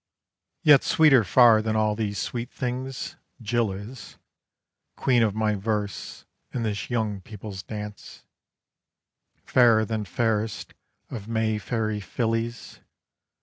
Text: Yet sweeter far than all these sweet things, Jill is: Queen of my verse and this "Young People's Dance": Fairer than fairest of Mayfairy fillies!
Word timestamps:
Yet 0.63 0.83
sweeter 0.83 1.23
far 1.23 1.61
than 1.61 1.75
all 1.75 1.95
these 1.95 2.17
sweet 2.17 2.49
things, 2.49 3.17
Jill 3.39 3.71
is: 3.71 4.17
Queen 4.95 5.21
of 5.21 5.35
my 5.35 5.53
verse 5.53 6.25
and 6.51 6.65
this 6.65 6.89
"Young 6.89 7.21
People's 7.21 7.61
Dance": 7.61 8.23
Fairer 9.45 9.85
than 9.85 10.05
fairest 10.05 10.73
of 11.11 11.27
Mayfairy 11.27 12.01
fillies! 12.01 12.79